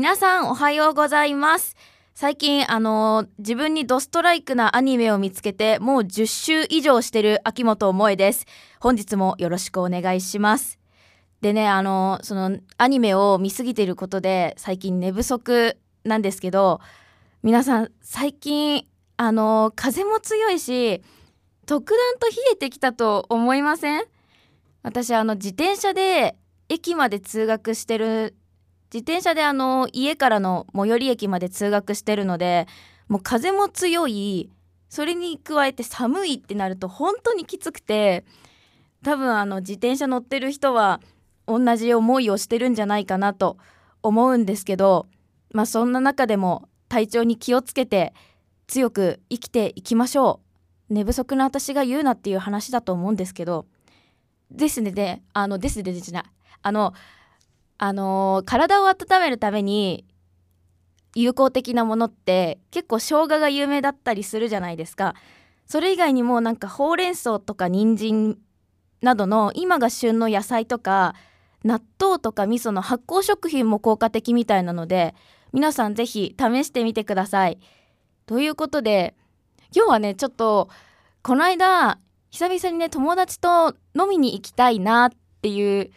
[0.00, 1.76] 皆さんおはようございます。
[2.14, 8.46] 最近あのー自分にドストライクなアニメを見つけてもう10週以上してる秋元萌です。
[8.80, 10.78] 本日もよろしくお願いします。
[11.42, 16.80] でねあのーそのアニメを見すぎてることで最近寝不足なんですけど
[17.42, 18.86] 皆さん最近
[19.18, 21.02] あのー風も強いし
[21.66, 24.04] 特段と冷えてきたと思いません？
[24.82, 26.38] 私あの自転車で
[26.70, 28.34] 駅まで通学してる
[28.92, 32.66] 自転車であの家からの最寄り駅まで通学してるので
[33.08, 34.50] もう風も強い
[34.88, 38.24] それに加えて寒いってなると本当にきつくて
[39.04, 41.00] 多分あの自転車乗ってる人は
[41.46, 43.56] 同じ思いをしてるんじゃないかなと
[44.02, 45.06] 思うんですけど
[45.52, 48.12] まあそんな中でも体調に気をつけて
[48.66, 50.40] 強く生きていきましょ
[50.90, 50.94] う。
[50.94, 53.66] 寝不足な私が言うなっていう話だと思うんですけど
[54.50, 56.24] ですねであのですねでじゃな
[56.62, 56.92] あの
[57.82, 60.04] あのー体を温めるために
[61.14, 65.14] 有効的なものって結構生姜が有名だったりするじゃないですか。
[65.66, 68.38] それ以外にもなんかほうれん草とか人参
[69.00, 71.14] などの今が旬の野菜とか
[71.64, 75.14] 納豆とか味噌の発酵食品も効果的みたいなので
[75.54, 77.58] 皆さんぜひ試してみてください。
[78.26, 79.14] ということで
[79.74, 80.68] 今日はねちょっと
[81.22, 81.98] この間
[82.30, 85.90] 久々にね友達と飲みに行きたいなっていう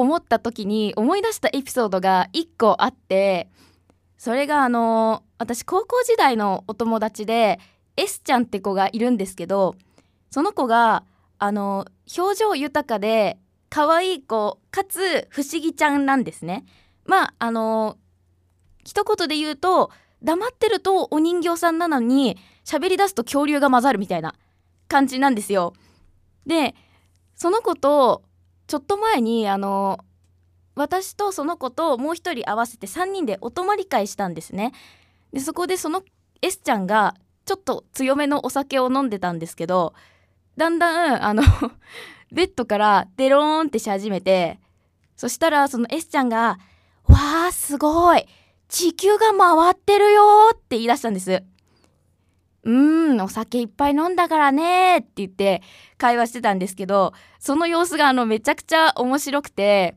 [0.00, 3.48] 思った時に思い出したエピソードが1個あって
[4.18, 7.58] それがあの私高校時代のお友達で
[7.96, 9.76] S ちゃんって子がいるんですけど
[10.30, 11.04] その子が
[11.38, 13.38] あの表情豊かで
[13.70, 16.64] 可愛い子かつ不思議ちゃんなんですね。
[17.06, 17.96] まああの
[18.84, 19.90] 一言で言うと
[20.22, 24.34] 黙ってるとお人形さんなのに喋り出すと恐竜が混ざるみたいな
[24.88, 25.72] 感じなんですよ。
[26.46, 26.74] で
[27.36, 28.22] その子と
[28.70, 29.98] ちょっと前にあの
[30.76, 34.70] 私とその子ともう一人合わせて3人でお泊まり会したんですね。
[35.32, 36.04] でそこでその
[36.40, 39.92] S ちゃんがちょっと強めのお酒を飲んでたんですけど
[40.56, 41.42] だんだんあの
[42.30, 44.60] ベッドからデローンってし始めて
[45.16, 46.60] そしたらその S ちゃんが
[47.10, 48.24] 「わーすごい
[48.68, 51.42] 地球が回ってるよ!」って言い出したんです。
[52.64, 55.62] うーんお酒いっぱい飲んだからねって言って
[55.98, 59.96] 会話してたんですけどその様子があのめちゃくちゃ面白くて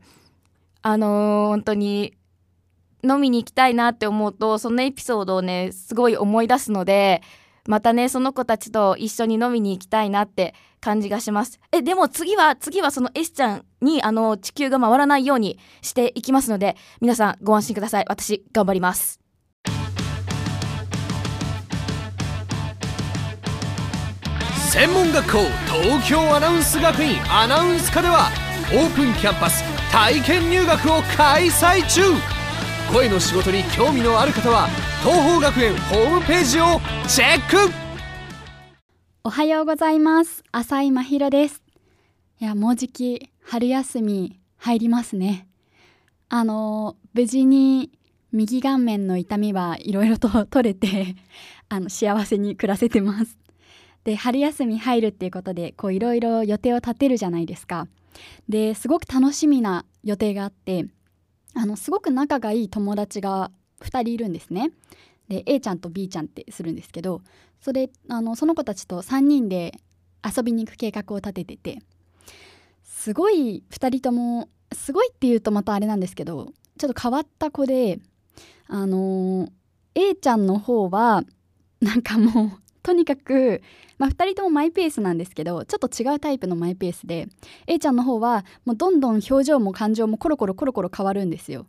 [0.82, 2.14] あのー本当に
[3.04, 7.22] 飲みに行きたいなって思うとそのエピソードをねすごい思い出すので
[7.66, 11.60] またねその子たちと一緒に飲みに行きたいなって感じがします。
[11.72, 18.04] えでも次は次はその S ちゃんにあの地球が回らないようにしていきますので皆さんご安心ください。
[18.08, 19.23] 私頑張ります。
[24.74, 25.38] 専門学校
[25.72, 28.28] 東京アナウンス学院アナウンス科では
[28.72, 29.62] オープンキャンパス
[29.92, 32.00] 体験入学を開催中。
[32.92, 34.66] 声の仕事に興味のある方は
[35.04, 37.72] 東邦学園ホームページをチェック。
[39.22, 40.42] おはようございます。
[40.50, 41.62] 浅井真弘です。
[42.40, 45.46] いやもうじき春休み入りますね。
[46.28, 47.92] あの無事に
[48.32, 51.14] 右顔面の痛みはいろいろと取れて
[51.68, 53.43] あの幸せに暮らせてます。
[54.04, 57.88] で春休み入るっていうことでこういろいろ予定を立てるじゃないですか。
[58.48, 60.86] ですごく楽しみな予定があって
[61.54, 63.50] あのすごく仲がいい友達が
[63.80, 64.70] 2人いるんですね。
[65.28, 67.22] で A ちゃんと B ちゃんってするんですけど
[67.60, 69.72] それあのその子たちと3人で
[70.24, 71.82] 遊びに行く計画を立ててて
[72.82, 77.98] すごい2人ともすごいっていうとまたあれなんですけどちょっと変わった子で
[78.68, 79.48] あの
[79.94, 81.22] A ちゃんの方は
[81.80, 83.62] なんかもうとにかく、
[83.98, 87.28] まあ、2人ともマイペースなんですけどちょっと違うタイプのマイペースで
[87.66, 91.66] A ちゃんの方はもうどんどん表情も感情もコロコロコロコロ変わるんですよ。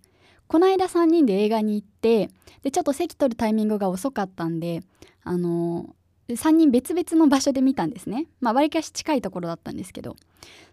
[0.48, 2.30] この間3人で映画に行って
[2.62, 4.82] でちょっと席取るタイミングが遅かったんで
[5.24, 5.96] あの
[6.30, 10.16] 3人別々の場所で見たんですねまあわりかし近いところだったんですけど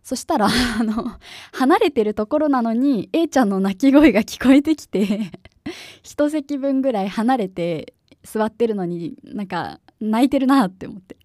[0.03, 1.17] そしたらあの
[1.53, 5.31] 離れてるところなのに A ちゃんの泣き声が聞こえてきて
[6.03, 11.17] 一席分ぐらい離れて座ってるのになんか泣いてるなって思って。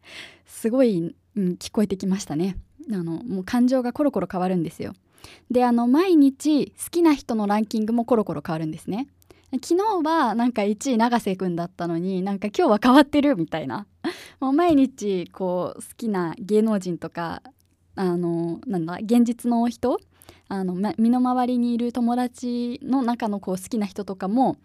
[0.45, 2.57] すごい、うん、聞こえてきましたね。
[2.91, 4.93] あのもう感情がコロコロ変わるんですよ。
[5.51, 9.07] であの毎日好きな人のランキングもコロコロ変わるんですね。
[9.51, 13.87] 昨日はなんか1位永瀬くんだったのになんか今日は変わってるみたいな。
[14.39, 17.41] もう毎日こう好きな芸能人とか
[17.95, 19.99] あのなんだ現実の人
[20.49, 24.57] あの身の回りにいる友達の中のこう好きな人とかも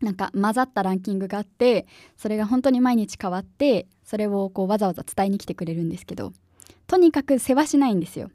[0.00, 1.86] なんか混ざったランキングがあって
[2.16, 6.32] それが本当に毎日変わってそれをこうわざわざ伝えに来てくれるんですけど
[6.86, 8.30] とにかく世話しないんですよ。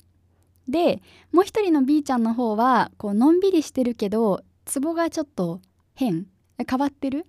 [0.68, 1.02] で
[1.32, 5.62] もう一人の B ちゃんの方はこうのんびりしてるけどツボがちょっと
[5.94, 6.26] 変
[6.68, 7.26] 変わってる？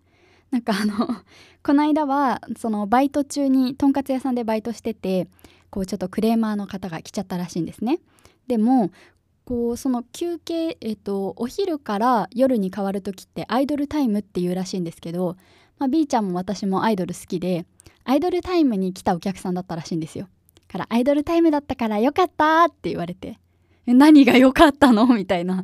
[0.50, 0.94] なんかあの
[1.62, 5.28] この間はそのバイト中にとんかつ屋さんでバイトしてて
[5.70, 7.98] こうちょっとクレーマーの方が来ちゃったらしいんですね
[8.46, 8.90] でも
[9.46, 15.36] こうその休憩、えっと、お昼から夜に変わる時ってアイドルタイムっていうらしいんですけど、
[15.78, 17.64] まあ、B ちゃんも私もアイドル好きで
[18.04, 20.28] アイドルタイムに来たお客さんだったらしいんですよ。
[20.66, 23.38] からアイドルタイムだったからよかったって言われて
[23.86, 25.06] 何が良かったの？
[25.14, 25.62] みたいな。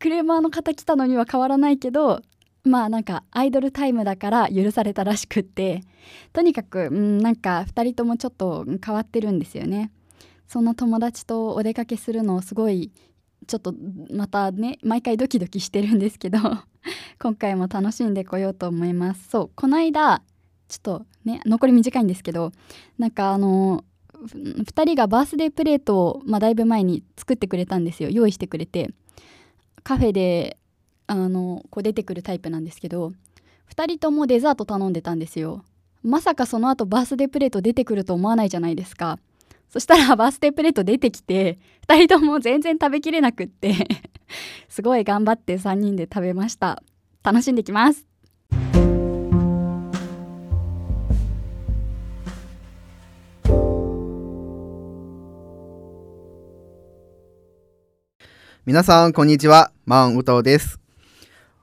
[0.00, 2.22] クレーマーの方来たのには変わらないけど
[2.64, 5.84] まあなんかアイドルタイムだから許されたらしくって
[6.32, 9.92] とにかく、うん、なんか2人ともちょっと変わってるんですよね。
[10.48, 12.90] そんな友達とお出かけするのすごい
[13.46, 13.74] ちょっと
[14.10, 16.38] またね毎回ドキドキしてるんですけど
[17.20, 19.28] 今回も楽しんでこようと思います。
[19.28, 20.22] そうこの間
[20.68, 22.52] ちょっとね残り短いんですけど
[22.98, 23.84] なんかあの
[24.26, 28.10] 2人がバースデープレートを、まあ、だいぶ前に作ってくれたんですよ。
[28.10, 28.92] 用意してくれて。
[29.82, 30.58] カフェで
[31.06, 33.12] あのこう出てくるタイプなんですけど
[33.74, 35.64] 2人ともデザート頼んでたんですよ。
[36.02, 39.18] まさかその後バースデープレート出てくると思わないじゃないですか。
[39.72, 41.58] そしたらバースデープレート出てきて
[41.88, 43.74] 2人とも全然食べきれなくって
[44.68, 46.82] すごい頑張って3人で食べました
[47.22, 48.06] 楽しんできます
[58.64, 59.72] 皆さん、こんにちは。
[59.86, 60.78] マンウトです。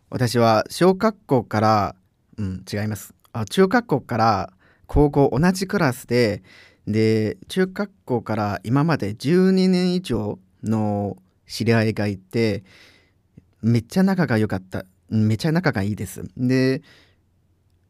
[0.09, 1.95] 私は小学校から、
[2.37, 3.13] うん、違います。
[3.31, 4.53] あ中学校から
[4.85, 6.43] 高校同じクラスで、
[6.89, 12.63] で、中学校から今まで12年以上の知り合いがいて、
[13.61, 14.85] めっちゃ仲が良かった。
[15.09, 16.23] めっちゃ仲がいいです。
[16.35, 16.81] で、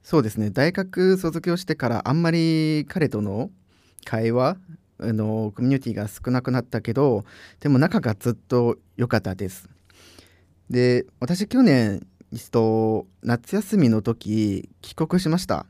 [0.04, 3.52] そうですね、大学卒業してからあんまり彼との
[4.06, 4.58] 会話
[5.00, 7.24] あのコミュニティが少なくなったけど
[7.60, 9.70] でも仲がずっと良かったです。
[10.70, 12.06] で私去年
[12.52, 15.66] と夏休みの時帰国しました。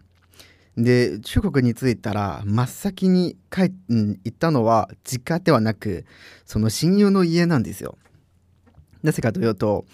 [0.83, 6.05] で中国に着いたら真っ先に帰、うん、行ったのは実家ではなく
[6.45, 7.97] その親友の家なんですよ。
[9.03, 9.85] なぜかというと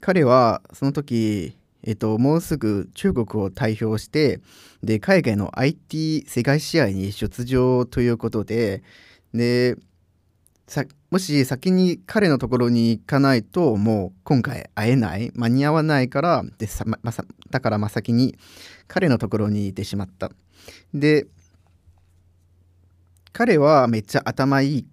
[0.00, 4.40] 彼はその時えっと、もうすぐ中国を代表して
[4.82, 8.82] で海外の IT 世界試合に出場ということで
[9.32, 9.76] で
[11.10, 16.98] もし先に彼のところに行かないともう今回会えない間に合わないからでさ、ま、
[17.50, 18.36] だから真先に
[18.86, 20.30] 彼のところに行ってしまった。
[20.92, 21.26] で
[23.32, 24.86] 彼はめっちゃ頭いい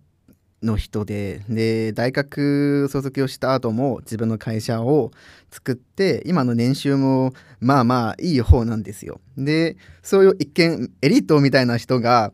[0.63, 5.11] の人でで大学卒業した後も自分の会社を
[5.51, 9.19] 作って今の年収もまあまあいい方なんですよ。
[9.37, 12.31] でそういう一見エリートみたいな人が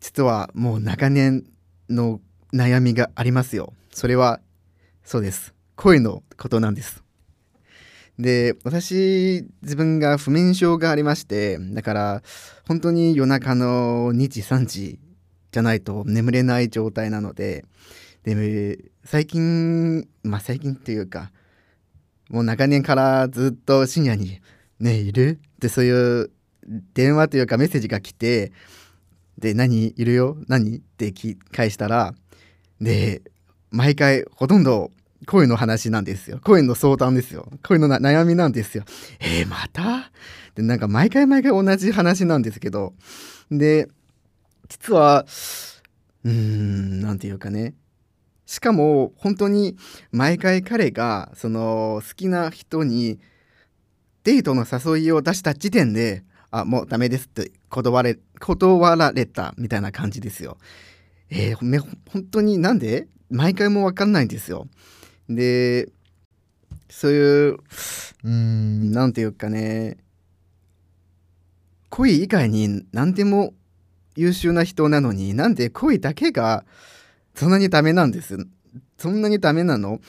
[0.00, 1.44] 実はもう長年
[1.88, 2.20] の
[2.52, 4.40] 悩みがありますよそれは
[5.04, 7.02] そうです恋のことなんです
[8.18, 12.22] で私自分が不眠症がありましてだから
[12.66, 14.98] 本当に夜中の2時3時
[15.52, 17.64] じゃないと眠れない状態なので
[18.24, 21.30] で最近まあ最近っていうか
[22.30, 24.40] もう長年からずっと深夜に
[24.80, 26.30] 「ねいる?」ってそういう
[26.94, 28.50] 電話というかメッセージが来て
[29.38, 30.36] で「何いるよ？
[30.48, 31.12] 何?」って
[31.52, 32.14] 返したら
[32.80, 33.22] で
[33.70, 34.90] 毎回ほとんど
[35.26, 36.40] 恋の話なんですよ。
[36.44, 37.48] 恋の相談ですよ。
[37.64, 38.84] 恋の悩みなんですよ。
[39.18, 40.12] えー、また？
[40.54, 42.94] で、なんか毎回毎回同じ話なんですけど、
[43.50, 43.88] で、
[44.68, 45.24] 実は、
[46.24, 47.74] うーん、なんていうかね。
[48.44, 49.76] しかも、本当に
[50.12, 53.18] 毎回彼が、その、好きな人に、
[54.22, 60.58] デートの誘いを出した時点で、あ、もうダメですって断れ、断られたみたいな感じですよ。
[61.30, 61.80] えー、
[62.10, 63.08] 本当になんで？
[63.30, 64.68] 毎回もわかんないんですよ。
[65.28, 65.88] で、
[66.88, 69.96] そういう、うーん、なんていうかね、
[71.90, 73.54] 恋以外に何でも
[74.14, 76.64] 優秀な人なのになんで恋だけが
[77.34, 78.36] そんなにダメなんです。
[78.98, 80.00] そんなにダメなの？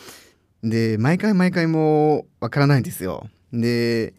[0.63, 3.29] で毎回毎回もわからないんですよ。
[3.53, 4.13] で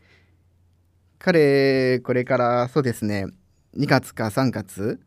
[1.19, 3.27] 彼これからそうですね。
[3.77, 5.01] 2月か3月。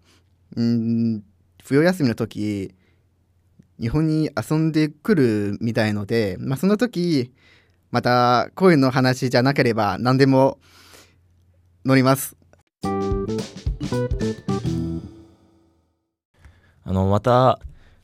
[0.55, 1.23] うん
[1.63, 2.73] 冬休みの時
[3.79, 7.31] 日本に遊んでくるみたいので、まあ、その時
[7.89, 10.59] また恋の話じゃなければ何でも
[11.83, 12.37] 乗ります。
[16.83, 17.59] あのまた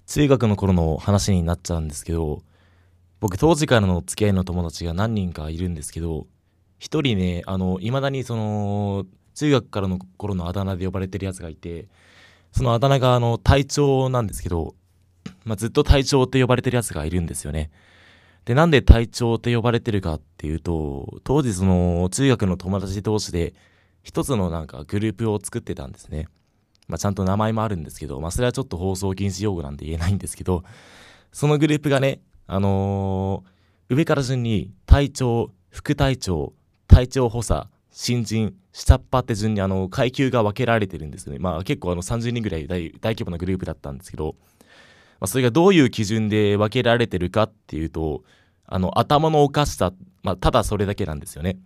[0.05, 2.41] 中学の頃の話になっちゃうんですけど
[3.19, 6.27] 僕当時からの付き合いの友達が何人かいるんですけど
[6.79, 11.87] 一人ねあの未だにその中学からの頃のあだ名で呼ばれてるやつがいて
[12.51, 14.75] そのあだ名があの隊長なんですけど、
[15.43, 17.69] まあ、ずっと隊長って呼ばれてるやつがいるんですよね
[18.45, 23.53] で、なんで隊長って呼ばれてるかっていうと、当時その中学の友達同士で
[24.03, 26.29] 一つのなんかグループを作ってたんですね。
[26.87, 30.63] まあちゃんと名前もあるんですけど、まあそれはちょっと放送禁止用語なんで言えないんですけど、
[31.33, 33.57] そのグループがね、あのー
[33.89, 36.53] 上から順に隊長、副隊長、
[36.87, 37.67] 隊長補佐、
[37.99, 41.39] 新人、下っ端って順にあの階級が分けられてるんですよね。
[41.39, 44.35] まあ結構あの30人ぐらい大規模なグループだったんですけど、
[45.19, 48.21] まあ、それがどういう基準で分けられてるかっていうと、
[48.67, 51.57] あの頭のおかしさ、まあただそれだけなんですよね。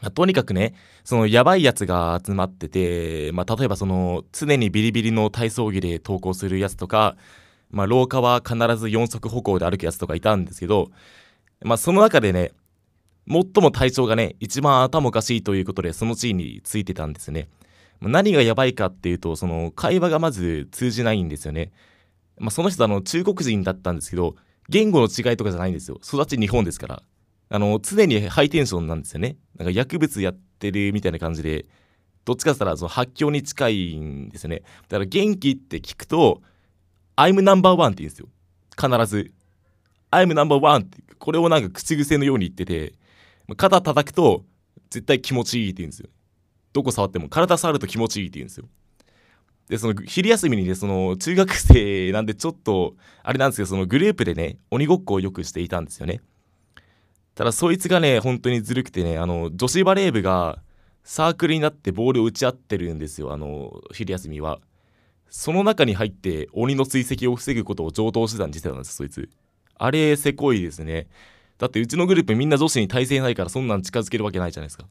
[0.00, 0.74] まあとにかくね、
[1.04, 7.18] そのやばいやつが集まってて、まあ例えばその常にビリビリの体操着で登校するやつとか、
[7.70, 10.90] まあ廊下は必ず四足歩行で歩くやつとかいたんですけど、
[11.60, 12.52] まあその中でね、
[13.28, 17.48] 最も体調がね、一番頭おかしいということで、その地位についてたんですね。
[18.00, 21.72] 何がやばいかっていうと、その会話がまず通じないんですよね。
[22.38, 24.36] まあその人あの中国人だったんですけど、
[24.68, 25.98] 言語の違いとかじゃないんですよ。
[26.04, 27.02] 育ち日本ですから。
[27.50, 29.36] あの、常にハイテンションなんですよね。
[29.56, 31.66] なんか薬物やってるみたいな感じで、
[32.24, 34.62] どっちかって言ったらその発狂に近いんですよね。
[34.88, 36.42] だから元気って聞くと、
[37.16, 38.28] I'm number one って言うんですよ。
[38.76, 39.32] 必ず。
[40.10, 42.94] I'm number one って、これをなんか口癖のように言ってて、
[43.56, 44.44] 肩叩くと
[44.90, 46.08] 絶対気持ちいいって言うんですよ。
[46.72, 48.66] どこ触っても体触ると気持ちいいって言うんですよ。
[49.68, 56.20] で、その昼休みにね、その中学生なんでちょっと、あれなんですけど、そのグループでね、鬼ごっこをよくしていたんですよね。
[57.34, 60.62] ただそいつがね、本当にずるくてね、あの、女子バレー部が
[61.02, 64.60] サークルになってボールを打ち合ってるんですよ、あの、昼休みは。
[65.30, 69.28] その中に入って鬼の追跡を防ぐことを上等手段にしてたんです、そいつ。
[69.76, 71.08] あれ、せこいですね。
[71.58, 74.86] だってうちのグループみんな女子に耐性ないからそんなん近づけるわけないじゃないですか。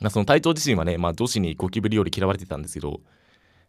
[0.00, 3.00] まあ、その隊長自身はね、まあ、女子にゴキブリより嫌われてたんですけど、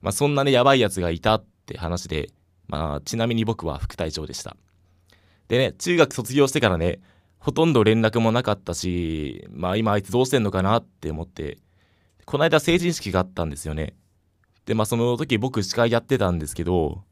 [0.01, 2.29] まあ、そんなね、やばいやつがいたって話で、
[2.67, 4.57] まあ、ちなみに僕は副隊長でした。
[5.47, 6.99] でね、中学卒業してからね、
[7.45, 11.59] ほとんど連絡もなかったし、まあ今あいつどうしてんのかなって思って、
[12.25, 13.93] この間成人式があったんですよね。
[14.65, 17.03] で、まあその時僕司会やってたんですけど、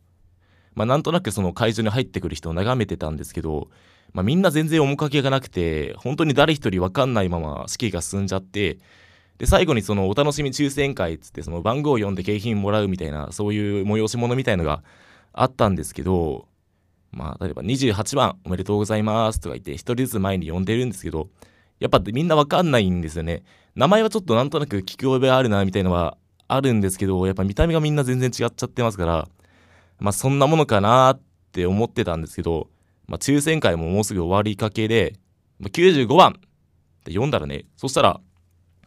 [0.74, 3.70] まあなんとなくその会場に入ってくる人を眺めてたんですけど、
[4.14, 8.78] まあみんな全然面影がなくて、本当に誰一人わかんないまま式が進んじゃって、
[9.38, 14.84] で、最後にそのお楽しみ抽選会つってその番号を読んで景品もらうみたいな、そういう催し物みたいのが
[15.34, 16.48] あったんですけど、
[17.12, 21.30] まあ、例えば28番おめでとうございますとか言って一人ずつ前に呼んでるんですけど、
[21.80, 23.44] やっぱみんなわかんないんですよね。
[23.76, 26.18] 名前はちょっとなんとなく聞き覚えあるなみたいのは
[26.48, 29.28] あるんですけど、やっぱ見た目がみんな全然違っちゃってますから、
[30.00, 32.70] まあそんなものかなって思ってたんですけど、
[33.08, 35.16] まあ抽選会ももうすぐ終わりかけで、
[35.60, 36.34] まあ、95番っ
[37.04, 38.20] て読んだらね、そしたら、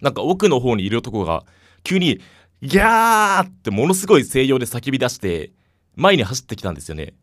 [0.00, 1.44] なんか奥の方にいる男が
[1.82, 2.20] 急に
[2.62, 5.52] ギャーってものすごい声量で叫び出して
[5.94, 7.14] 前に走ってきたんですよね。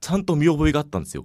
[0.00, 1.24] ちゃんと見覚えがあったんですよ。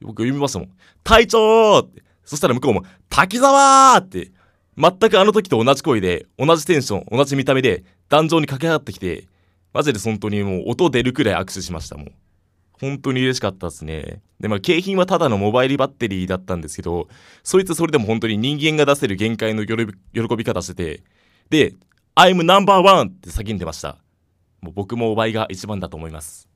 [0.00, 0.68] 僕読みましたもん。
[1.04, 2.02] 隊長って。
[2.24, 4.32] そしたら向こうも、滝沢って、
[4.76, 9.26] 全くあの時と同じ声で、同じテンション、同じ見た目で、壇上に駆け上がってきて、
[9.72, 12.12] マジで本当にもう音出るくらい握手しましたもん。
[12.82, 14.22] 本当に嬉しかったですね。
[14.40, 17.06] で、まあ、景品はただのモバイルバッテリーだったんですけど、
[17.44, 19.76] そいつそれでも本当に人間が出せる限界の喜
[20.36, 21.02] び方してて、
[21.48, 21.74] で、
[22.16, 23.06] I'm number one!
[23.06, 23.98] って叫んでました。
[24.60, 26.51] もう僕もお倍が一番だと思います。